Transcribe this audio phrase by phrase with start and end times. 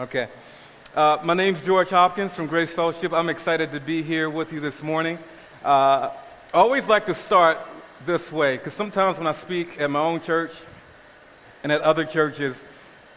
[0.00, 0.28] Okay.
[0.96, 3.12] Uh, my name's George Hopkins from Grace Fellowship.
[3.12, 5.18] I'm excited to be here with you this morning.
[5.62, 7.58] Uh, I always like to start
[8.06, 10.52] this way because sometimes when I speak at my own church
[11.62, 12.64] and at other churches,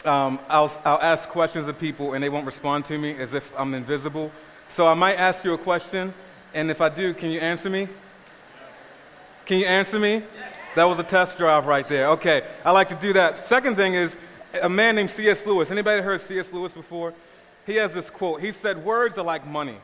[0.04, 3.50] um, I'll, I'll ask questions of people and they won't respond to me as if
[3.58, 4.30] I'm invisible.
[4.68, 6.14] So I might ask you a question,
[6.54, 7.88] and if I do, can you answer me?
[9.46, 10.22] Can you answer me?
[10.76, 12.10] That was a test drive right there.
[12.10, 13.46] Okay, I like to do that.
[13.46, 14.18] Second thing is
[14.62, 15.46] a man named C.S.
[15.46, 15.72] Lewis.
[15.72, 16.54] Anybody heard C.S.
[16.54, 17.14] Lewis before?
[17.66, 18.42] He has this quote.
[18.42, 19.78] He said, Words are like money.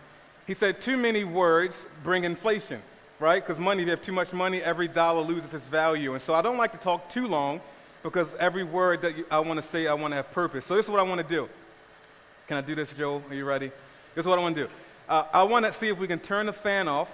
[0.46, 2.82] He said, Too many words bring inflation,
[3.20, 3.44] right?
[3.46, 6.14] Because money, if you have too much money, every dollar loses its value.
[6.14, 7.62] And so I don't like to talk too long
[8.04, 10.66] because every word that I want to say, I want to have purpose.
[10.66, 11.50] So this is what I want to do.
[12.48, 13.22] Can I do this, Joe?
[13.30, 13.68] Are you ready?
[14.16, 14.70] This is what I want to do.
[15.08, 17.10] Uh, I want to see if we can turn the fan off,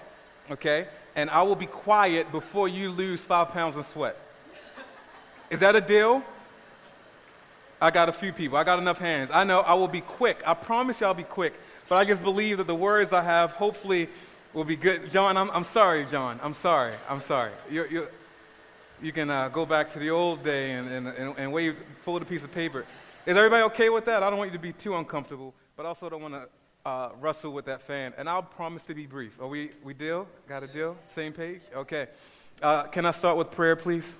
[0.52, 0.88] okay?
[1.16, 4.18] And I will be quiet before you lose five pounds of sweat.
[5.50, 6.24] Is that a deal?
[7.82, 8.58] I got a few people.
[8.58, 9.30] I got enough hands.
[9.34, 10.42] I know I will be quick.
[10.46, 11.54] I promise you I'll be quick.
[11.88, 14.10] But I just believe that the words I have hopefully
[14.54, 15.12] will be good.
[15.12, 16.40] John, I'm, I'm sorry, John.
[16.42, 16.94] I'm sorry.
[17.10, 17.52] I'm sorry.
[17.70, 18.10] You're, you're,
[19.02, 22.22] you can uh, go back to the old day and, and, and, and wave, fold
[22.22, 22.86] a piece of paper.
[23.26, 24.24] Is everybody okay with that?
[24.24, 26.48] I don't want you to be too uncomfortable, but also don't want to
[26.86, 28.14] uh, wrestle with that fan.
[28.18, 29.40] And I'll promise to be brief.
[29.42, 30.28] Are we, we deal?
[30.48, 30.96] Got a deal?
[31.06, 31.62] Same page?
[31.76, 32.08] Okay.
[32.62, 34.20] Uh, can I start with prayer, please?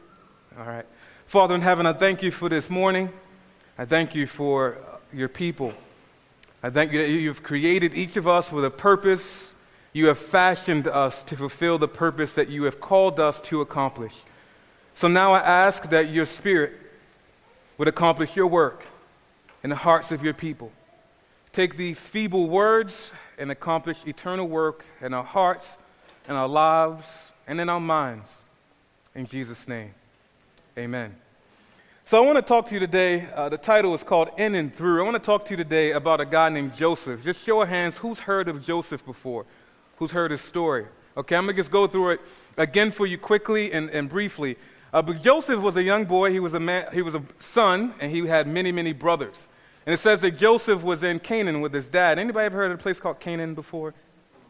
[0.58, 0.86] All right.
[1.26, 3.12] Father in heaven, I thank you for this morning.
[3.78, 4.78] I thank you for
[5.12, 5.74] your people.
[6.64, 9.52] I thank you that you've created each of us with a purpose.
[9.92, 14.14] You have fashioned us to fulfill the purpose that you have called us to accomplish.
[14.94, 16.74] So now I ask that your spirit
[17.78, 18.86] would accomplish your work
[19.62, 20.72] in the hearts of your people.
[21.52, 25.78] Take these feeble words and accomplish eternal work in our hearts,
[26.30, 27.06] in our lives,
[27.46, 28.38] and in our minds.
[29.14, 29.94] In Jesus' name,
[30.78, 31.16] amen.
[32.08, 33.28] So, I want to talk to you today.
[33.34, 35.02] Uh, the title is called In and Through.
[35.02, 37.24] I want to talk to you today about a guy named Joseph.
[37.24, 39.48] Just show of hands, who's heard of Joseph before?
[39.98, 40.86] Who's heard his story?
[41.18, 42.22] Okay, I'm going to just go through it
[42.58, 44.56] again for you quickly and, and briefly.
[44.94, 46.32] Uh, but Joseph was a young boy.
[46.32, 49.48] He was a, man, he was a son, and he had many, many brothers.
[49.88, 52.20] And it says that Joseph was in Canaan with his dad.
[52.20, 53.96] Anybody ever heard of a place called Canaan before?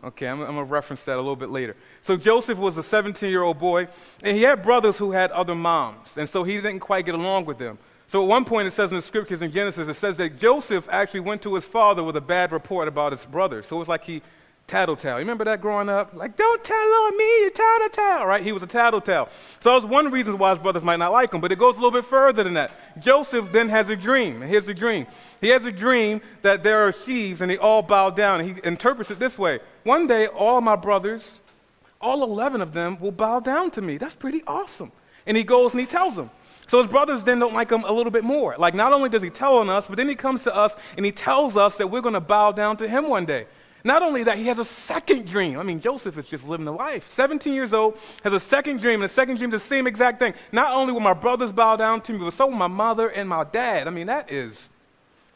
[0.06, 1.76] Okay, I'm, I'm going to reference that a little bit later.
[2.04, 3.88] So Joseph was a 17 year old boy,
[4.24, 7.46] and he had brothers who had other moms, and so he didn't quite get along
[7.46, 7.80] with them.
[8.08, 10.88] So at one point, it says in the scriptures in Genesis, it says that Joseph
[10.92, 13.66] actually went to his father with a bad report about his brothers.
[13.66, 14.22] So it was like he
[14.68, 15.16] tattletale.
[15.16, 16.14] You remember that growing up?
[16.14, 18.44] Like, don't tell on me, you tattletale, right?
[18.44, 19.30] He was a tattletale.
[19.60, 21.76] So that was one reason why his brothers might not like him, but it goes
[21.76, 22.72] a little bit further than that.
[23.00, 25.08] Joseph then has a dream, and here's the dream.
[25.42, 28.62] He has a dream that there are sheaves, and they all bow down, and he
[28.64, 29.60] interprets it this way.
[29.86, 31.40] One day, all my brothers,
[32.02, 33.98] all 11 of them, will bow down to me.
[33.98, 34.92] That's pretty awesome.
[35.28, 36.32] And he goes and he tells them.
[36.68, 38.56] So his brothers then don't like him a little bit more.
[38.58, 41.06] Like, not only does he tell on us, but then he comes to us and
[41.06, 43.46] he tells us that we're going to bow down to him one day.
[43.84, 45.60] Not only that, he has a second dream.
[45.60, 47.12] I mean, Joseph is just living the life.
[47.12, 50.18] 17 years old, has a second dream, and the second dream is the same exact
[50.18, 50.34] thing.
[50.52, 53.30] Not only will my brothers bow down to me, but so will my mother and
[53.30, 53.88] my dad.
[53.88, 54.70] I mean, that is.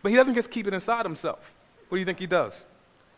[0.01, 1.39] But he doesn't just keep it inside himself.
[1.89, 2.65] What do you think he does?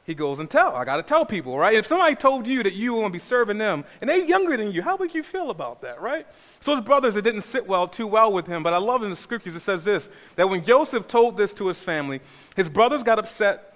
[0.03, 0.75] He goes and tell.
[0.75, 1.75] I got to tell people, right?
[1.75, 4.57] If somebody told you that you were going to be serving them, and they're younger
[4.57, 6.25] than you, how would you feel about that, right?
[6.59, 8.63] So his brothers, it didn't sit well too well with him.
[8.63, 11.67] But I love in the scriptures it says this: that when Joseph told this to
[11.67, 12.19] his family,
[12.55, 13.71] his brothers got upset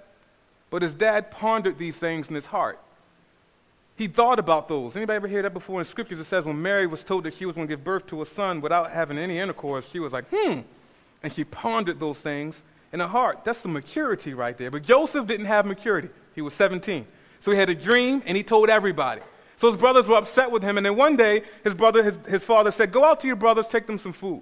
[0.69, 2.79] but his dad pondered these things in his heart.
[3.95, 4.97] He thought about those.
[4.97, 6.19] Anybody ever hear that before in scriptures?
[6.19, 8.25] It says when Mary was told that she was going to give birth to a
[8.25, 10.59] son without having any intercourse, she was like, hmm.
[11.23, 12.61] And she pondered those things
[12.95, 13.43] in her heart.
[13.43, 14.71] That's some maturity right there.
[14.71, 16.09] But Joseph didn't have maturity.
[16.33, 17.05] He was 17.
[17.39, 19.21] So he had a dream and he told everybody.
[19.57, 20.77] So his brothers were upset with him.
[20.77, 23.67] And then one day, his brother, his, his father said, Go out to your brothers,
[23.67, 24.41] take them some food.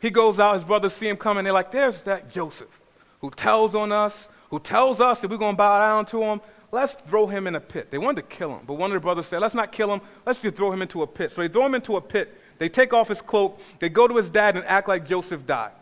[0.00, 1.44] He goes out, his brothers see him coming.
[1.44, 2.80] They're like, There's that Joseph
[3.24, 6.42] who tells on us, who tells us that we're going to bow down to him,
[6.72, 7.90] let's throw him in a pit.
[7.90, 10.02] They wanted to kill him, but one of the brothers said, let's not kill him,
[10.26, 11.30] let's just throw him into a pit.
[11.30, 12.38] So they throw him into a pit.
[12.58, 15.72] They take off his cloak, they go to his dad and act like Joseph died.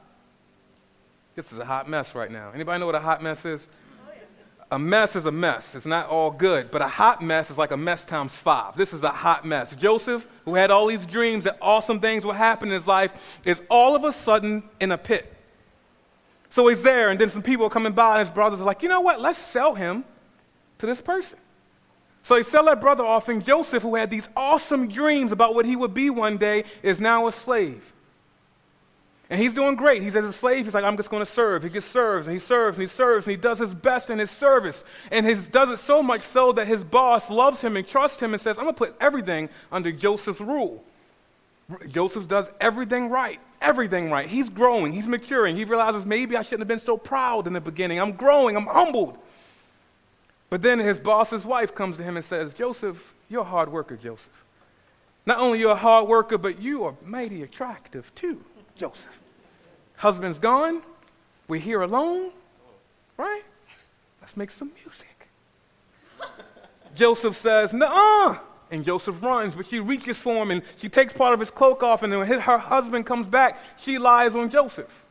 [1.34, 2.50] This is a hot mess right now.
[2.54, 3.68] Anybody know what a hot mess is?
[4.70, 5.74] A mess is a mess.
[5.74, 8.74] It's not all good, but a hot mess is like a mess times five.
[8.74, 9.76] This is a hot mess.
[9.76, 13.12] Joseph, who had all these dreams that awesome things would happen in his life,
[13.44, 15.30] is all of a sudden in a pit.
[16.48, 18.82] So he's there, and then some people are coming by, and his brothers are like,
[18.82, 19.20] you know what?
[19.20, 20.04] Let's sell him
[20.78, 21.38] to this person.
[22.22, 25.66] So they sell that brother off, and Joseph, who had these awesome dreams about what
[25.66, 27.92] he would be one day, is now a slave.
[29.30, 30.02] And he's doing great.
[30.02, 31.62] He's as a slave, he's like, I'm just going to serve.
[31.62, 34.18] He just serves, and he serves, and he serves, and he does his best in
[34.18, 34.84] his service.
[35.10, 38.34] And he does it so much so that his boss loves him and trusts him
[38.34, 40.84] and says, I'm going to put everything under Joseph's rule.
[41.88, 43.40] Joseph does everything right.
[43.60, 44.28] Everything right.
[44.28, 44.92] He's growing.
[44.92, 45.56] He's maturing.
[45.56, 48.00] He realizes maybe I shouldn't have been so proud in the beginning.
[48.00, 48.56] I'm growing.
[48.56, 49.18] I'm humbled.
[50.50, 53.96] But then his boss's wife comes to him and says, Joseph, you're a hard worker,
[53.96, 54.44] Joseph.
[55.24, 58.44] Not only you're a hard worker, but you are mighty attractive too,
[58.76, 59.18] Joseph.
[59.96, 60.82] Husband's gone.
[61.48, 62.30] We're here alone.
[63.16, 63.42] Right?
[64.20, 65.28] Let's make some music.
[66.94, 68.38] Joseph says, Nuh-uh.
[68.70, 71.82] And Joseph runs, but she reaches for him and she takes part of his cloak
[71.82, 75.04] off, and when her husband comes back, she lies on Joseph.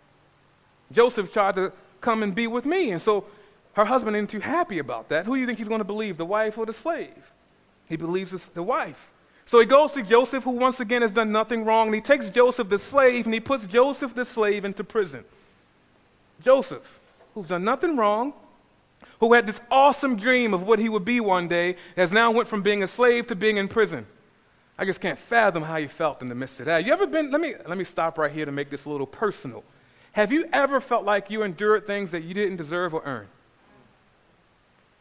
[0.91, 1.71] Joseph tried to
[2.01, 3.25] come and be with me, and so
[3.73, 5.27] her husband isn't too happy about that.
[5.27, 7.31] Who do you think he's going to believe, the wife or the slave?
[7.87, 9.10] He believes it's the wife.
[9.45, 12.29] So he goes to Joseph, who once again has done nothing wrong, and he takes
[12.29, 15.25] Joseph, the slave, and he puts Joseph, the slave, into prison.
[16.41, 16.99] Joseph,
[17.33, 18.33] who's done nothing wrong,
[19.19, 22.47] who had this awesome dream of what he would be one day, has now went
[22.47, 24.05] from being a slave to being in prison.
[24.77, 26.85] I just can't fathom how you felt in the midst of that.
[26.85, 29.05] You ever been, let me, let me stop right here to make this a little
[29.05, 29.63] personal.
[30.13, 33.27] Have you ever felt like you endured things that you didn't deserve or earn?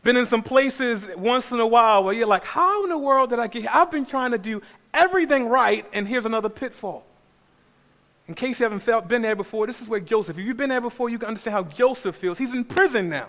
[0.02, 3.30] Been in some places once in a while where you're like, how in the world
[3.30, 3.70] did I get here?
[3.72, 4.62] I've been trying to do
[4.94, 7.04] everything right, and here's another pitfall.
[8.26, 10.68] In case you haven't felt, been there before, this is where Joseph, if you've been
[10.68, 12.38] there before, you can understand how Joseph feels.
[12.38, 13.28] He's in prison now.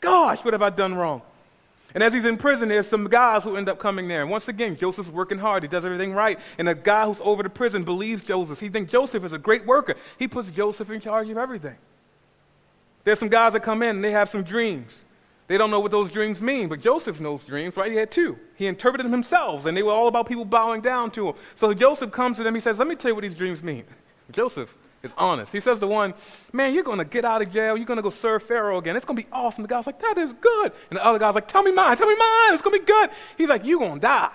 [0.00, 1.22] Gosh, what have I done wrong?
[1.94, 4.20] And as he's in prison, there's some guys who end up coming there.
[4.20, 5.62] And once again, Joseph's working hard.
[5.62, 6.38] He does everything right.
[6.58, 8.60] And a guy who's over the prison believes Joseph.
[8.60, 9.94] He thinks Joseph is a great worker.
[10.18, 11.76] He puts Joseph in charge of everything.
[13.04, 15.05] There's some guys that come in and they have some dreams.
[15.48, 17.90] They don't know what those dreams mean, but Joseph knows dreams, right?
[17.90, 18.36] He had two.
[18.56, 21.34] He interpreted them himself, and they were all about people bowing down to him.
[21.54, 22.54] So Joseph comes to them.
[22.54, 23.84] He says, Let me tell you what these dreams mean.
[24.32, 24.74] Joseph,
[25.06, 25.52] is honest.
[25.52, 26.12] He says to one,
[26.52, 27.76] Man, you're going to get out of jail.
[27.76, 28.96] You're going to go serve Pharaoh again.
[28.96, 29.62] It's going to be awesome.
[29.62, 30.72] The guy's like, That is good.
[30.90, 31.96] And the other guy's like, Tell me mine.
[31.96, 32.52] Tell me mine.
[32.52, 33.10] It's going to be good.
[33.38, 34.30] He's like, You're going to die.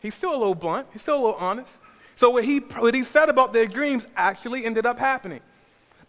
[0.00, 0.88] He's still a little blunt.
[0.92, 1.78] He's still a little honest.
[2.14, 5.40] So what he, what he said about their dreams actually ended up happening.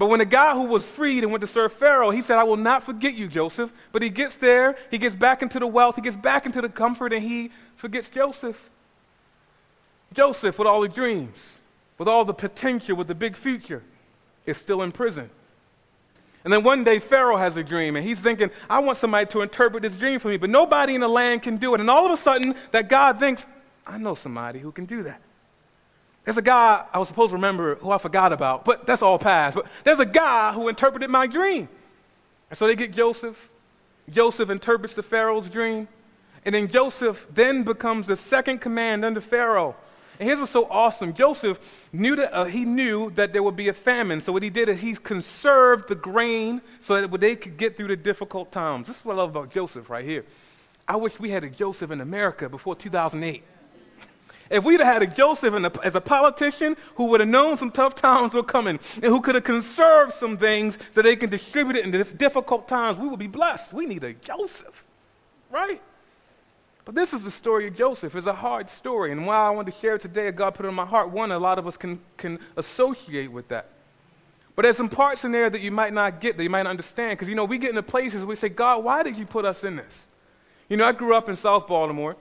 [0.03, 2.43] But when the guy who was freed and went to serve Pharaoh, he said, I
[2.43, 3.71] will not forget you, Joseph.
[3.93, 6.67] But he gets there, he gets back into the wealth, he gets back into the
[6.67, 8.69] comfort, and he forgets Joseph.
[10.11, 11.59] Joseph with all the dreams
[11.97, 13.81] with all the potential, with the big future,
[14.45, 15.29] is still in prison.
[16.43, 19.41] And then one day, Pharaoh has a dream, and he's thinking, I want somebody to
[19.41, 21.79] interpret this dream for me, but nobody in the land can do it.
[21.79, 23.47] And all of a sudden, that God thinks,
[23.87, 25.21] I know somebody who can do that.
[26.25, 29.19] There's a guy I was supposed to remember who I forgot about, but that's all
[29.19, 29.55] past.
[29.55, 31.67] But there's a guy who interpreted my dream.
[32.49, 33.49] And so they get Joseph.
[34.09, 35.87] Joseph interprets the Pharaoh's dream.
[36.45, 39.75] And then Joseph then becomes the second command under Pharaoh.
[40.19, 41.13] And here's what's so awesome.
[41.13, 41.59] Joseph
[41.91, 44.21] knew that uh, he knew that there would be a famine.
[44.21, 47.87] So what he did is he conserved the grain so that they could get through
[47.87, 48.87] the difficult times.
[48.87, 50.25] This is what I love about Joseph right here.
[50.87, 53.43] I wish we had a Joseph in America before 2008.
[54.49, 55.53] If we'd have had a Joseph
[55.83, 59.35] as a politician who would have known some tough times were coming and who could
[59.35, 63.27] have conserved some things so they can distribute it in difficult times, we would be
[63.27, 63.73] blessed.
[63.73, 64.83] We need a Joseph,
[65.49, 65.81] right?
[66.85, 68.15] But this is the story of Joseph.
[68.15, 69.11] It's a hard story.
[69.11, 71.09] And why I want to share it today, God put it in my heart.
[71.09, 73.69] One, a lot of us can, can associate with that.
[74.55, 76.71] But there's some parts in there that you might not get, that you might not
[76.71, 77.17] understand.
[77.17, 79.45] Because, you know, we get into places where we say, God, why did you put
[79.45, 80.05] us in this?
[80.67, 82.17] You know, I grew up in South Baltimore.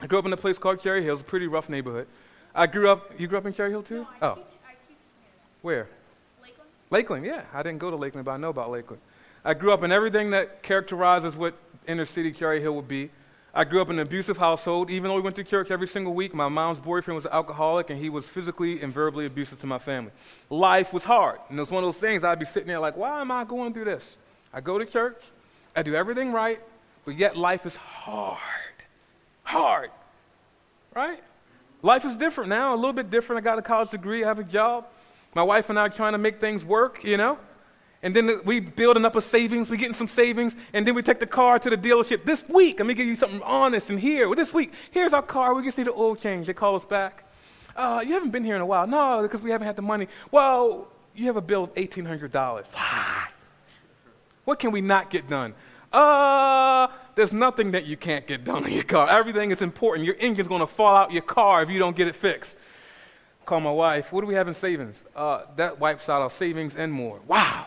[0.00, 1.14] I grew up in a place called Cherry Hill.
[1.14, 2.06] It's a pretty rough neighborhood.
[2.54, 4.00] I grew up, you grew up in Cherry Hill too?
[4.00, 4.34] No, I oh.
[4.34, 4.96] Teach, I teach
[5.62, 5.88] Where?
[6.42, 6.70] Lakeland.
[6.90, 7.42] Lakeland, yeah.
[7.52, 9.00] I didn't go to Lakeland, but I know about Lakeland.
[9.44, 11.54] I grew up in everything that characterizes what
[11.86, 13.10] inner city Cherry Hill would be.
[13.54, 14.90] I grew up in an abusive household.
[14.90, 17.88] Even though we went to church every single week, my mom's boyfriend was an alcoholic
[17.88, 20.10] and he was physically and verbally abusive to my family.
[20.50, 21.38] Life was hard.
[21.48, 23.44] And it was one of those things I'd be sitting there like, why am I
[23.44, 24.18] going through this?
[24.52, 25.22] I go to church,
[25.74, 26.60] I do everything right,
[27.06, 28.38] but yet life is hard.
[29.46, 29.90] Hard.
[30.94, 31.22] Right?
[31.82, 33.38] Life is different now, a little bit different.
[33.38, 34.86] I got a college degree, I have a job.
[35.34, 37.38] My wife and I are trying to make things work, you know?
[38.02, 41.20] And then we building up a savings, we getting some savings, and then we take
[41.20, 42.80] the car to the dealership this week.
[42.80, 44.26] Let me give you something honest and here.
[44.26, 45.54] Well, this week, here's our car.
[45.54, 46.48] We just need an oil change.
[46.48, 47.24] They call us back.
[47.76, 48.86] Uh, you haven't been here in a while.
[48.86, 50.08] No, because we haven't had the money.
[50.32, 52.64] Well, you have a bill of $1,800.
[52.72, 53.28] Why?
[54.44, 55.54] What can we not get done?
[55.92, 59.08] Uh, there's nothing that you can't get done in your car.
[59.08, 60.04] Everything is important.
[60.04, 62.56] Your engine's going to fall out your car if you don't get it fixed.
[63.44, 64.12] Call my wife.
[64.12, 65.04] What do we have in savings?
[65.14, 67.20] Uh, that wipes out our savings and more.
[67.26, 67.66] Wow.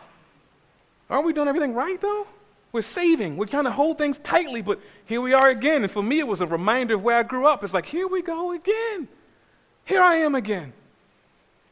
[1.10, 2.28] Aren't we doing everything right, though?
[2.72, 3.38] We're saving.
[3.38, 5.82] We're trying to hold things tightly, but here we are again.
[5.82, 7.64] And for me, it was a reminder of where I grew up.
[7.64, 9.08] It's like, here we go again.
[9.86, 10.74] Here I am again.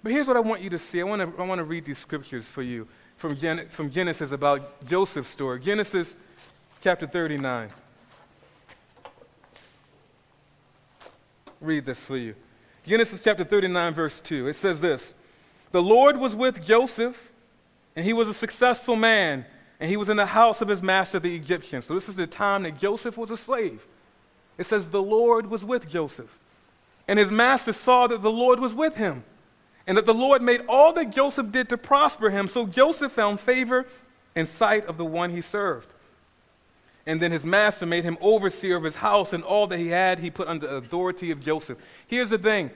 [0.01, 1.01] But here's what I want you to see.
[1.01, 2.87] I want to, I want to read these scriptures for you
[3.17, 5.59] from, Gen- from Genesis about Joseph's story.
[5.59, 6.15] Genesis
[6.81, 7.69] chapter 39.
[11.59, 12.35] Read this for you.
[12.85, 14.47] Genesis chapter 39, verse 2.
[14.47, 15.13] It says this
[15.71, 17.31] The Lord was with Joseph,
[17.95, 19.45] and he was a successful man,
[19.79, 21.81] and he was in the house of his master, the Egyptian.
[21.81, 23.85] So this is the time that Joseph was a slave.
[24.57, 26.39] It says, The Lord was with Joseph.
[27.07, 29.23] And his master saw that the Lord was with him,
[29.85, 32.47] and that the Lord made all that Joseph did to prosper him.
[32.47, 33.85] So Joseph found favor
[34.35, 35.93] in sight of the one he served.
[37.07, 40.19] And then his master made him overseer of his house, and all that he had
[40.19, 41.79] he put under authority of Joseph.
[42.05, 42.69] Here's the thing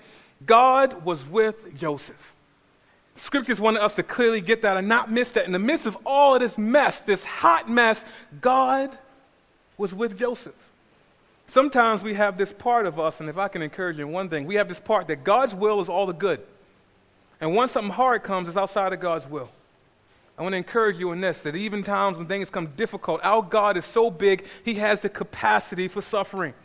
[0.45, 2.33] God was with Joseph.
[3.17, 5.45] Scriptures wanted us to clearly get that and not miss that.
[5.45, 8.05] In the midst of all of this mess, this hot mess,
[8.39, 8.97] God
[9.77, 10.55] was with Joseph.
[11.45, 14.29] Sometimes we have this part of us, and if I can encourage you in one
[14.29, 16.41] thing, we have this part that God's will is all the good.
[17.41, 19.49] And once something hard comes, it's outside of God's will.
[20.41, 23.43] I want to encourage you in this that even times when things come difficult, our
[23.43, 26.55] God is so big, He has the capacity for suffering.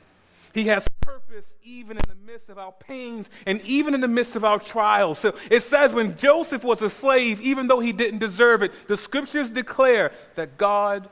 [0.55, 4.35] He has purpose even in the midst of our pains and even in the midst
[4.35, 5.19] of our trials.
[5.19, 8.97] So it says when Joseph was a slave, even though he didn't deserve it, the
[8.97, 11.11] scriptures declare that God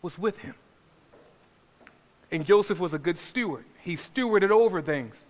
[0.00, 0.54] was with him.
[2.32, 3.66] And Joseph was a good steward.
[3.82, 5.22] He stewarded over things.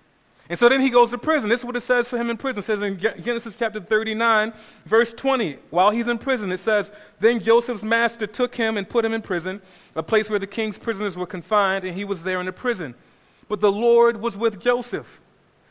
[0.51, 1.49] And so then he goes to prison.
[1.49, 2.59] This is what it says for him in prison.
[2.59, 4.53] It says in Genesis chapter 39,
[4.85, 5.59] verse 20.
[5.71, 6.91] While he's in prison, it says,
[7.21, 9.63] Then Joseph's master took him and put him in prison,
[9.95, 12.97] a place where the king's prisoners were confined, and he was there in the prison.
[13.49, 15.21] But the Lord was with Joseph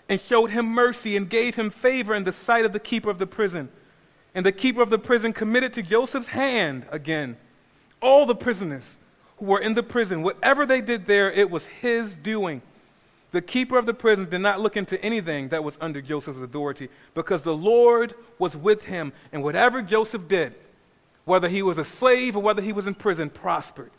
[0.08, 3.20] and showed him mercy and gave him favor in the sight of the keeper of
[3.20, 3.68] the prison.
[4.34, 7.36] And the keeper of the prison committed to Joseph's hand again
[8.02, 8.98] all the prisoners
[9.38, 10.22] who were in the prison.
[10.22, 12.62] Whatever they did there, it was his doing.
[13.32, 16.90] The keeper of the prison did not look into anything that was under Joseph's authority
[17.14, 20.56] because the Lord was with him, and whatever Joseph did,
[21.26, 23.92] whether he was a slave or whether he was in prison, prospered.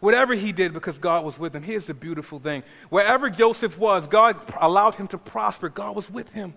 [0.00, 1.62] Whatever he did because God was with him.
[1.62, 5.68] Here's the beautiful thing wherever Joseph was, God allowed him to prosper.
[5.68, 6.54] God was with him.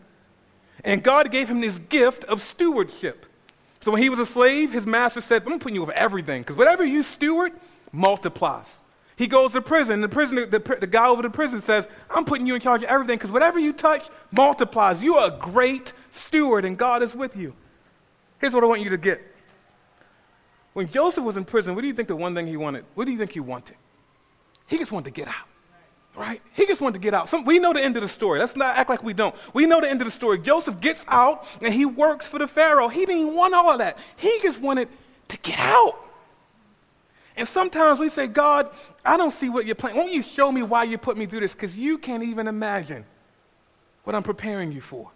[0.83, 3.25] And God gave him this gift of stewardship.
[3.79, 6.55] So when he was a slave, his master said, I'm putting you over everything because
[6.55, 7.53] whatever you steward
[7.91, 8.79] multiplies.
[9.21, 10.01] He goes to prison.
[10.01, 13.19] The, the, the guy over the prison says, I'm putting you in charge of everything
[13.19, 15.03] because whatever you touch multiplies.
[15.03, 17.53] You are a great steward and God is with you.
[18.39, 19.21] Here's what I want you to get.
[20.73, 22.83] When Joseph was in prison, what do you think the one thing he wanted?
[22.95, 23.75] What do you think he wanted?
[24.65, 25.47] He just wanted to get out.
[26.15, 26.41] Right?
[26.53, 27.29] He just wanted to get out.
[27.29, 28.39] Some, we know the end of the story.
[28.39, 29.35] Let's not act like we don't.
[29.53, 30.39] We know the end of the story.
[30.39, 32.87] Joseph gets out and he works for the Pharaoh.
[32.87, 33.99] He didn't want all of that.
[34.15, 34.89] He just wanted
[35.27, 36.07] to get out.
[37.37, 38.69] And sometimes we say, God,
[39.05, 39.97] I don't see what you're planning.
[39.97, 41.53] Won't you show me why you put me through this?
[41.53, 43.05] Because you can't even imagine
[44.03, 45.09] what I'm preparing you for.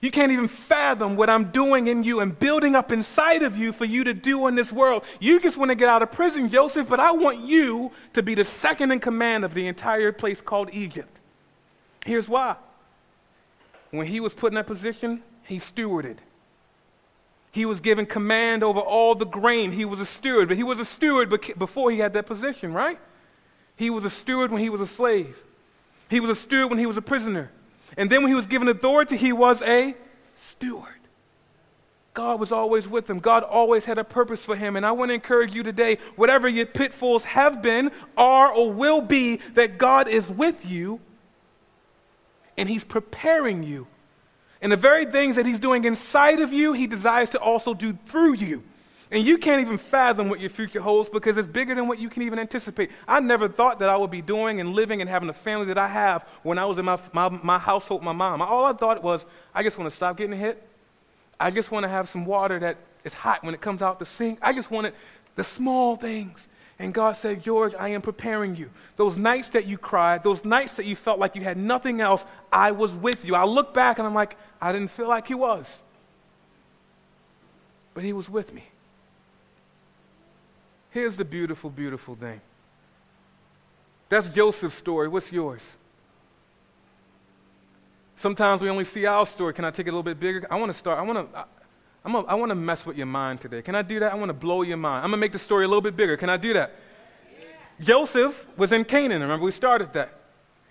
[0.00, 3.72] You can't even fathom what I'm doing in you and building up inside of you
[3.72, 5.02] for you to do in this world.
[5.18, 8.34] You just want to get out of prison, Joseph, but I want you to be
[8.36, 11.18] the second in command of the entire place called Egypt.
[12.04, 12.56] Here's why.
[13.90, 16.18] When he was put in that position, he stewarded.
[17.50, 19.72] He was given command over all the grain.
[19.72, 22.98] He was a steward, but he was a steward before he had that position, right?
[23.76, 25.36] He was a steward when he was a slave.
[26.10, 27.50] He was a steward when he was a prisoner.
[27.96, 29.94] And then when he was given authority, he was a
[30.34, 30.94] steward.
[32.14, 33.18] God was always with him.
[33.20, 34.76] God always had a purpose for him.
[34.76, 39.00] And I want to encourage you today whatever your pitfalls have been, are, or will
[39.00, 41.00] be, that God is with you
[42.56, 43.86] and he's preparing you
[44.60, 47.92] and the very things that He's doing inside of you, He desires to also do
[48.06, 48.62] through you.
[49.10, 52.10] And you can't even fathom what your future holds because it's bigger than what you
[52.10, 52.90] can even anticipate.
[53.06, 55.78] I never thought that I would be doing and living and having the family that
[55.78, 58.42] I have when I was in my, my, my household, my mom.
[58.42, 59.24] All I thought was,
[59.54, 60.62] I just want to stop getting hit.
[61.40, 64.06] I just want to have some water that is hot when it comes out the
[64.06, 64.38] sink.
[64.42, 64.92] I just wanted
[65.36, 66.48] the small things.
[66.78, 68.70] And God said, George, I am preparing you.
[68.96, 72.24] Those nights that you cried, those nights that you felt like you had nothing else,
[72.52, 73.34] I was with you.
[73.34, 75.82] I look back and I'm like, I didn't feel like He was.
[77.94, 78.64] But He was with me.
[80.90, 82.40] Here's the beautiful, beautiful thing.
[84.08, 85.08] That's Joseph's story.
[85.08, 85.62] What's yours?
[88.16, 89.52] Sometimes we only see our story.
[89.52, 90.46] Can I take it a little bit bigger?
[90.50, 90.98] I want to start.
[90.98, 91.44] I want to.
[92.04, 93.62] I'm a, I want to mess with your mind today.
[93.62, 94.12] Can I do that?
[94.12, 95.04] I want to blow your mind.
[95.04, 96.16] I'm going to make the story a little bit bigger.
[96.16, 96.72] Can I do that?
[97.38, 97.84] Yeah.
[97.84, 99.22] Joseph was in Canaan.
[99.22, 100.14] Remember, we started that.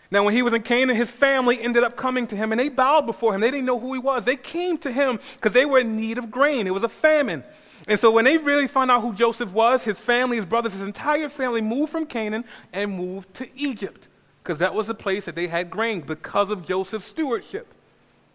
[0.09, 2.69] Now, when he was in Canaan, his family ended up coming to him and they
[2.69, 3.41] bowed before him.
[3.41, 4.23] They didn't know who he was.
[4.23, 6.65] They came to him because they were in need of grain.
[6.65, 7.43] It was a famine.
[7.89, 10.81] And so, when they really found out who Joseph was, his family, his brothers, his
[10.81, 14.07] entire family moved from Canaan and moved to Egypt
[14.41, 17.73] because that was the place that they had grain because of Joseph's stewardship.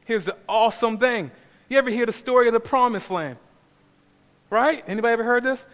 [0.05, 1.31] Here's the awesome thing
[1.73, 3.39] you ever hear the story of the promised land?
[4.51, 4.85] Right?
[4.87, 5.67] Anybody ever heard this?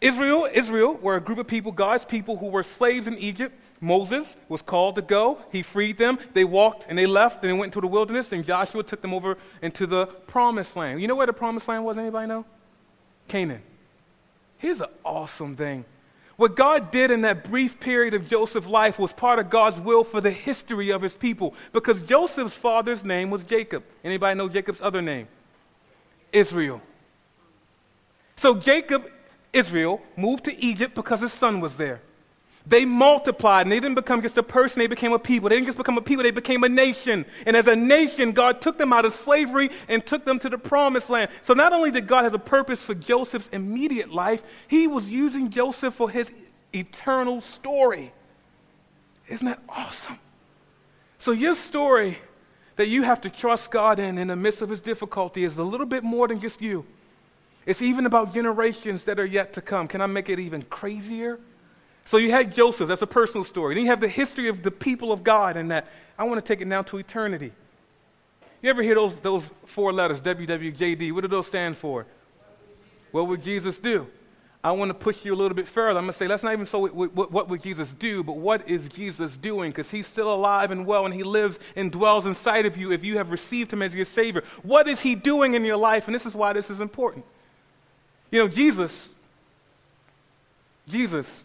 [0.00, 3.58] Israel, Israel were a group of people, God's people, who were slaves in Egypt.
[3.80, 5.38] Moses was called to go.
[5.50, 6.18] He freed them.
[6.34, 8.32] They walked and they left and they went into the wilderness.
[8.32, 11.00] And Joshua took them over into the promised land.
[11.00, 11.96] You know where the promised land was?
[11.96, 12.44] Anybody know?
[13.28, 13.62] Canaan.
[14.58, 15.84] Here's an awesome thing.
[16.36, 20.02] What God did in that brief period of Joseph's life was part of God's will
[20.02, 21.54] for the history of his people.
[21.72, 23.84] Because Joseph's father's name was Jacob.
[24.02, 25.28] Anybody know Jacob's other name?
[26.34, 26.82] Israel.
[28.36, 29.10] So Jacob
[29.54, 32.00] Israel moved to Egypt because his son was there.
[32.66, 35.48] They multiplied and they didn't become just a person, they became a people.
[35.48, 37.26] They didn't just become a people, they became a nation.
[37.46, 40.58] And as a nation, God took them out of slavery and took them to the
[40.58, 41.30] promised land.
[41.42, 45.50] So not only did God have a purpose for Joseph's immediate life, he was using
[45.50, 46.32] Joseph for his
[46.74, 48.12] eternal story.
[49.28, 50.18] Isn't that awesome?
[51.18, 52.18] So your story
[52.76, 55.62] that you have to trust God in in the midst of his difficulty is a
[55.62, 56.84] little bit more than just you.
[57.66, 59.88] It's even about generations that are yet to come.
[59.88, 61.38] Can I make it even crazier?
[62.04, 63.74] So you had Joseph, that's a personal story.
[63.74, 65.86] Then you have the history of the people of God, and that
[66.18, 67.52] I want to take it now to eternity.
[68.60, 71.12] You ever hear those, those four letters, WWJD?
[71.12, 72.06] What do those stand for?
[73.10, 74.06] What would Jesus do?
[74.64, 75.98] I want to push you a little bit further.
[75.98, 78.38] I'm going to say, let's not even so what, what, what would Jesus do, but
[78.38, 79.70] what is Jesus doing?
[79.70, 83.04] Because he's still alive and well, and he lives and dwells inside of you if
[83.04, 84.42] you have received him as your Savior.
[84.62, 86.08] What is he doing in your life?
[86.08, 87.26] And this is why this is important.
[88.30, 89.10] You know, Jesus,
[90.88, 91.44] Jesus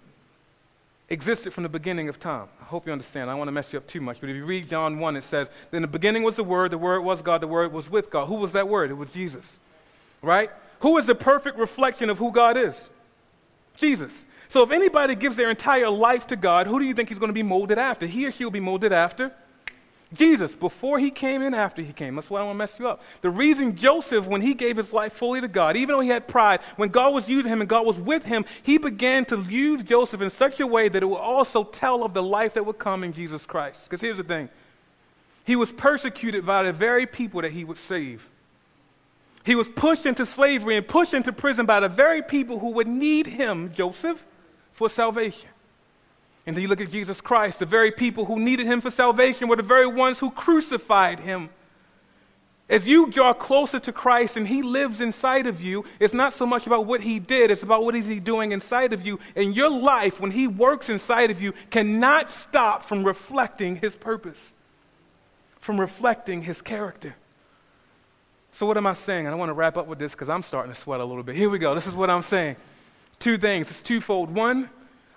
[1.10, 2.48] existed from the beginning of time.
[2.62, 3.30] I hope you understand.
[3.30, 5.18] I don't want to mess you up too much, but if you read John 1,
[5.18, 7.90] it says, In the beginning was the Word, the Word was God, the Word was
[7.90, 8.28] with God.
[8.28, 8.92] Who was that Word?
[8.92, 9.60] It was Jesus.
[10.22, 10.50] Right?
[10.80, 12.88] Who is the perfect reflection of who God is?
[13.80, 14.26] Jesus.
[14.50, 17.30] So if anybody gives their entire life to God, who do you think he's going
[17.30, 18.08] to be molded after?
[18.08, 19.32] He or she will be molded after
[20.12, 22.16] Jesus, before he came and after he came.
[22.16, 23.04] That's why I want to mess you up.
[23.22, 26.28] The reason Joseph, when he gave his life fully to God, even though he had
[26.28, 29.84] pride, when God was using him and God was with him, he began to use
[29.84, 32.80] Joseph in such a way that it would also tell of the life that would
[32.80, 33.84] come in Jesus Christ.
[33.84, 34.50] Because here's the thing
[35.46, 38.28] he was persecuted by the very people that he would save.
[39.46, 42.88] He was pushed into slavery and pushed into prison by the very people who would
[42.88, 44.26] need him, Joseph,
[44.74, 45.50] for salvation.
[46.46, 49.48] And then you look at Jesus Christ, the very people who needed him for salvation
[49.48, 51.50] were the very ones who crucified him.
[52.70, 56.46] As you draw closer to Christ and he lives inside of you, it's not so
[56.46, 59.20] much about what he did, it's about what is he doing inside of you.
[59.36, 64.54] And your life, when he works inside of you, cannot stop from reflecting his purpose,
[65.60, 67.16] from reflecting his character.
[68.52, 69.26] So, what am I saying?
[69.26, 71.24] And I want to wrap up with this because I'm starting to sweat a little
[71.24, 71.36] bit.
[71.36, 71.76] Here we go.
[71.76, 72.56] This is what I'm saying.
[73.20, 73.70] Two things.
[73.70, 74.34] It's twofold.
[74.34, 74.70] One,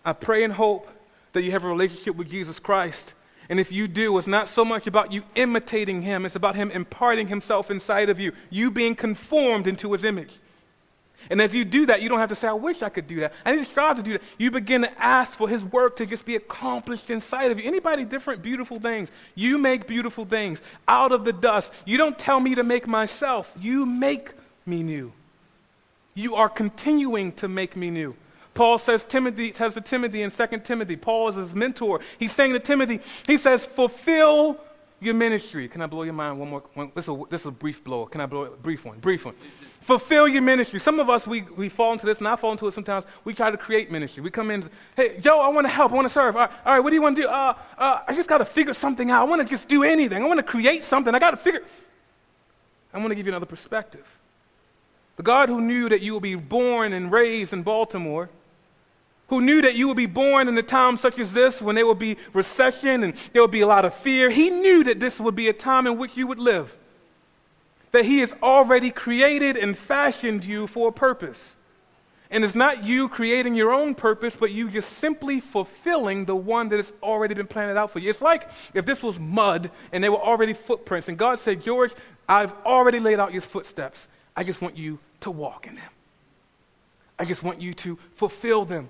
[0.05, 0.89] I pray and hope
[1.33, 3.15] that you have a relationship with Jesus Christ.
[3.49, 6.71] And if you do, it's not so much about you imitating him, it's about him
[6.71, 10.33] imparting himself inside of you, you being conformed into his image.
[11.31, 13.21] And as you do that, you don't have to say, I wish I could do
[13.21, 13.33] that.
[13.45, 14.23] I need to strive to do that.
[14.39, 17.67] You begin to ask for his work to just be accomplished inside of you.
[17.67, 19.11] Anybody different beautiful things?
[19.35, 21.73] You make beautiful things out of the dust.
[21.85, 23.53] You don't tell me to make myself.
[23.59, 24.33] You make
[24.67, 25.13] me new.
[26.15, 28.15] You are continuing to make me new.
[28.55, 32.01] Paul says Timothy says to Timothy in 2 Timothy, Paul is his mentor.
[32.19, 34.61] He's saying to Timothy, he says, fulfill
[35.03, 35.69] your ministry.
[35.69, 36.63] Can I blow your mind one more?
[36.75, 38.07] One, this, is a, this is a brief blow.
[38.07, 38.99] Can I blow a Brief one.
[38.99, 39.35] Brief one.
[39.81, 40.79] Fulfill your ministry.
[40.79, 43.05] Some of us, we, we fall into this, and I fall into it sometimes.
[43.25, 44.23] We try to create ministry.
[44.23, 45.93] We come in, hey, Joe, I want to help.
[45.93, 46.37] I want to serve.
[46.37, 47.29] All right, all right, what do you want to do?
[47.29, 49.23] Uh, uh, I just got to figure something out.
[49.23, 50.23] I want to just do anything.
[50.23, 51.15] I want to create something.
[51.15, 51.63] I got to figure.
[52.95, 54.07] I want to give you another perspective.
[55.17, 58.31] The God who knew that you would be born and raised in Baltimore
[59.29, 61.87] who knew that you would be born in a time such as this when there
[61.87, 64.29] would be recession and there would be a lot of fear.
[64.31, 66.77] He knew that this would be a time in which you would live.
[67.93, 71.57] That He has already created and fashioned you for a purpose.
[72.33, 76.71] And it's not you creating your own purpose, but you just simply fulfilling the one
[76.71, 78.09] that has already been planted out for you.
[78.09, 81.93] It's like if this was mud and there were already footprints, and God said, George,
[82.27, 84.09] I've already laid out your footsteps.
[84.35, 85.91] I just want you to walk in them.
[87.19, 88.89] I just want you to fulfill them.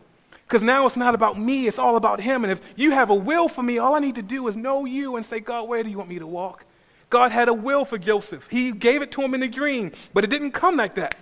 [0.53, 2.45] Because now it's not about me, it's all about Him.
[2.45, 4.85] And if you have a will for me, all I need to do is know
[4.85, 6.67] you and say, God, where do you want me to walk?
[7.09, 8.49] God had a will for Joseph.
[8.51, 11.15] He gave it to him in a dream, but it didn't come like that.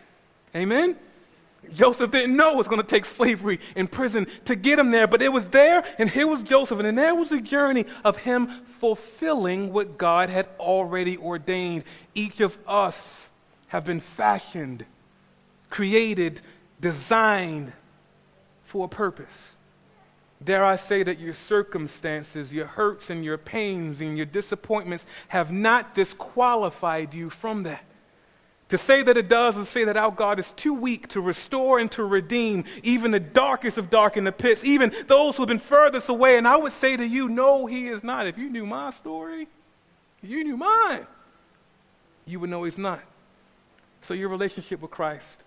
[0.52, 0.96] Amen?
[1.72, 5.06] Joseph didn't know it was going to take slavery in prison to get him there,
[5.06, 8.48] but it was there, and here was Joseph, and there was the journey of him
[8.80, 11.84] fulfilling what God had already ordained.
[12.16, 13.28] Each of us
[13.68, 14.84] have been fashioned,
[15.70, 16.40] created,
[16.80, 17.74] designed
[18.70, 19.56] for a purpose.
[20.42, 25.50] Dare I say that your circumstances, your hurts and your pains and your disappointments have
[25.50, 27.84] not disqualified you from that.
[28.68, 31.80] To say that it does is say that our God is too weak to restore
[31.80, 35.48] and to redeem even the darkest of dark in the pits, even those who have
[35.48, 36.38] been furthest away.
[36.38, 38.28] And I would say to you, no, he is not.
[38.28, 39.48] If you knew my story,
[40.22, 41.06] if you knew mine,
[42.24, 43.00] you would know he's not.
[44.02, 45.42] So your relationship with Christ.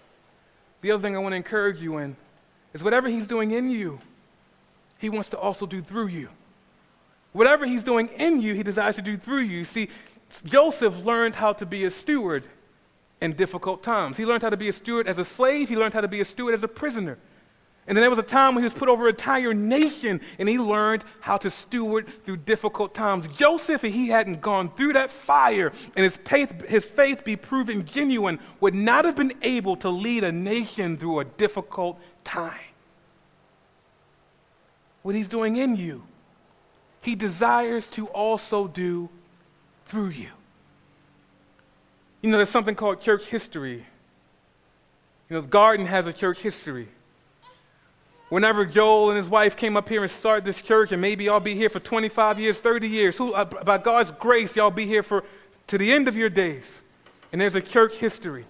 [0.82, 2.18] The other thing I want to encourage you in
[2.74, 4.00] is whatever he's doing in you,
[4.98, 6.30] he wants to also do through you.
[7.34, 9.64] Whatever he's doing in you, he desires to do through you.
[9.64, 9.90] See,
[10.46, 12.44] Joseph learned how to be a steward
[13.22, 14.18] in difficult times.
[14.18, 16.22] He learned how to be a steward as a slave, he learned how to be
[16.22, 17.18] a steward as a prisoner.
[17.86, 20.48] And then there was a time when he was put over an entire nation and
[20.48, 23.28] he learned how to steward through difficult times.
[23.28, 27.84] Joseph, if he hadn't gone through that fire and his faith, his faith be proven
[27.86, 32.60] genuine, would not have been able to lead a nation through a difficult time.
[35.02, 36.04] What he's doing in you,
[37.02, 39.10] he desires to also do
[39.86, 40.30] through you.
[42.22, 43.86] You know, there's something called church history.
[45.30, 46.88] You know, the garden has a church history.
[48.30, 51.40] Whenever Joel and his wife came up here and started this church, and maybe y'all
[51.40, 55.04] be here for 25 years, 30 years, who, uh, by God's grace, y'all be here
[55.04, 55.24] for
[55.68, 56.82] to the end of your days.
[57.32, 58.46] And there's a church history.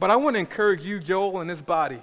[0.00, 2.02] But I want to encourage you, Joel, and this body,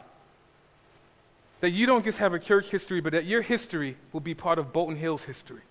[1.62, 4.60] that you don't just have a church history, but that your history will be part
[4.60, 5.62] of Bolton Hill's history.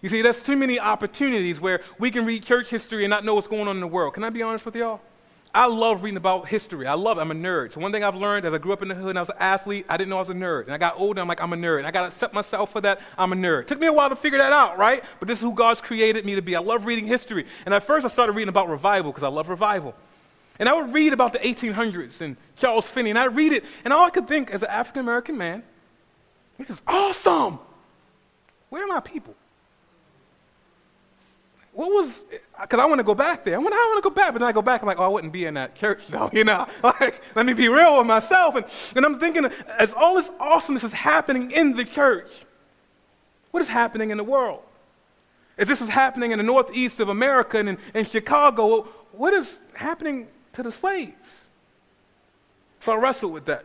[0.00, 3.34] You see, there's too many opportunities where we can read church history and not know
[3.34, 4.14] what's going on in the world.
[4.14, 5.00] Can I be honest with y'all?
[5.54, 6.86] I love reading about history.
[6.86, 7.22] I love it.
[7.22, 7.72] I'm a nerd.
[7.72, 9.30] So one thing I've learned as I grew up in the hood and I was
[9.30, 10.64] an athlete, I didn't know I was a nerd.
[10.64, 11.78] And I got older, I'm like, I'm a nerd.
[11.78, 13.00] And I got to accept myself for that.
[13.16, 13.66] I'm a nerd.
[13.66, 15.02] Took me a while to figure that out, right?
[15.18, 16.54] But this is who God's created me to be.
[16.54, 17.46] I love reading history.
[17.64, 19.94] And at first I started reading about revival because I love revival.
[20.58, 23.10] And I would read about the 1800s and Charles Finney.
[23.10, 23.64] And I'd read it.
[23.84, 25.62] And all I could think as an African American man,
[26.58, 27.58] this is awesome.
[28.68, 29.34] Where are my people?
[31.78, 32.24] what was,
[32.60, 33.54] because I want to go back there.
[33.54, 35.04] I want, I want to go back, but then I go back, I'm like, oh,
[35.04, 36.66] I wouldn't be in that church though, you know?
[36.82, 38.56] Like, let me be real with myself.
[38.56, 38.66] And,
[38.96, 39.44] and I'm thinking,
[39.78, 42.32] as all this awesomeness is happening in the church,
[43.52, 44.62] what is happening in the world?
[45.56, 49.60] As this is happening in the northeast of America and in, in Chicago, what is
[49.74, 50.26] happening
[50.58, 51.40] to the slaves?
[52.80, 53.64] So I wrestled with that.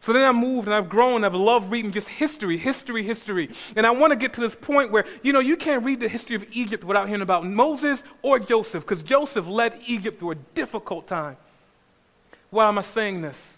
[0.00, 1.22] So then I moved and I've grown.
[1.22, 3.50] I've loved reading just history, history, history.
[3.76, 6.08] And I want to get to this point where, you know, you can't read the
[6.08, 10.36] history of Egypt without hearing about Moses or Joseph, because Joseph led Egypt through a
[10.54, 11.36] difficult time.
[12.50, 13.56] Why am I saying this?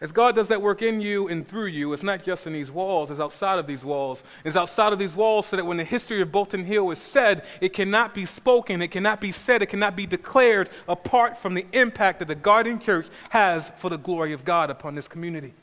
[0.00, 2.70] As God does that work in you and through you, it's not just in these
[2.70, 4.24] walls, it's outside of these walls.
[4.44, 7.44] It's outside of these walls so that when the history of Bolton Hill is said,
[7.60, 11.64] it cannot be spoken, it cannot be said, it cannot be declared apart from the
[11.72, 15.54] impact that the Garden Church has for the glory of God upon this community.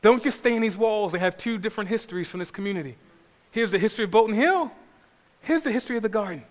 [0.00, 1.12] Don't just stay in these walls.
[1.12, 2.96] They have two different histories from this community.
[3.50, 4.70] Here's the history of Bolton Hill.
[5.40, 6.44] Here's the history of the garden.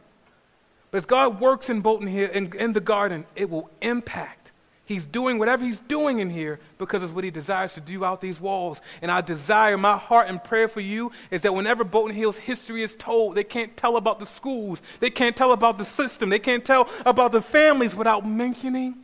[0.92, 4.43] But as God works in Bolton Hill, in, in the garden, it will impact.
[4.86, 8.20] He's doing whatever he's doing in here because it's what he desires to do out
[8.20, 8.82] these walls.
[9.02, 12.84] And I desire, my heart and prayer for you is that whenever Bolton Hill's history
[12.84, 16.40] is told, they can't tell about the schools, they can't tell about the system, they
[16.40, 18.96] can't tell about the families without mentioning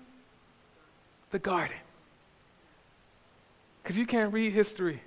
[1.32, 1.78] the garden.
[3.82, 5.02] Because you can't read history,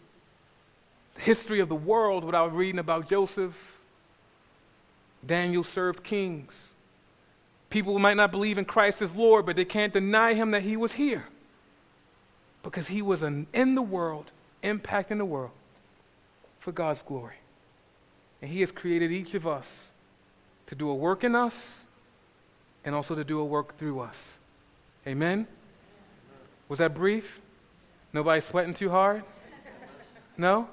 [1.17, 3.55] the history of the world, without reading about Joseph.
[5.25, 6.72] Daniel served kings.
[7.73, 10.77] People might not believe in Christ as Lord, but they can't deny him that he
[10.77, 11.25] was here.
[12.63, 14.31] Because he was an, in the world,
[14.63, 15.53] impacting the world
[16.61, 17.37] for God's glory.
[18.43, 19.89] And he has created each of us
[20.67, 21.81] to do a work in us
[22.85, 24.37] and also to do a work through us.
[25.07, 25.47] Amen?
[26.69, 27.41] Was that brief?
[28.13, 29.25] Nobody sweating too hard?
[30.37, 30.69] No?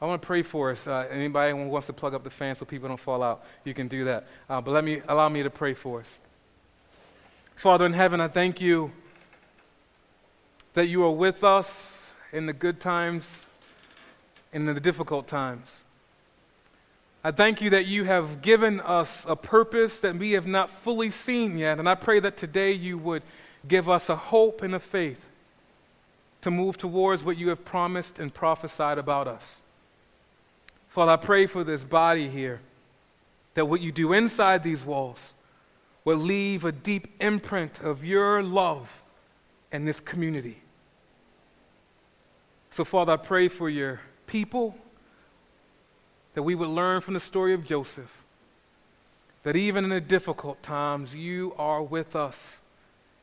[0.00, 0.86] I want to pray for us.
[0.86, 3.74] Uh, anybody who wants to plug up the fan so people don't fall out, you
[3.74, 4.26] can do that.
[4.48, 6.18] Uh, but let me allow me to pray for us.
[7.60, 8.90] Father in heaven, I thank you
[10.72, 13.44] that you are with us in the good times
[14.50, 15.82] and in the difficult times.
[17.22, 21.10] I thank you that you have given us a purpose that we have not fully
[21.10, 21.78] seen yet.
[21.78, 23.22] And I pray that today you would
[23.68, 25.26] give us a hope and a faith
[26.40, 29.58] to move towards what you have promised and prophesied about us.
[30.88, 32.60] Father, I pray for this body here
[33.52, 35.34] that what you do inside these walls
[36.04, 39.02] will leave a deep imprint of your love
[39.72, 40.60] in this community.
[42.70, 44.76] So, Father, I pray for your people
[46.34, 48.24] that we would learn from the story of Joseph
[49.42, 52.60] that even in the difficult times, you are with us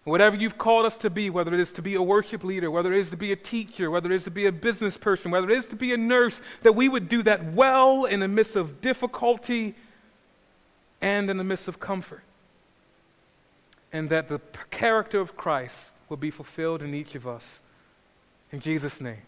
[0.07, 2.93] Whatever you've called us to be, whether it is to be a worship leader, whether
[2.93, 5.49] it is to be a teacher, whether it is to be a business person, whether
[5.49, 8.55] it is to be a nurse, that we would do that well in the midst
[8.55, 9.75] of difficulty
[11.01, 12.23] and in the midst of comfort.
[13.97, 17.59] And that the character of Christ will be fulfilled in each of us.
[18.51, 19.23] In Jesus' name,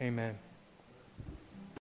[0.00, 0.38] amen.